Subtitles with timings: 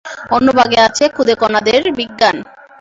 [0.35, 2.35] অন্য ভাগে আছে খুদে কণাদের বিজ্ঞান।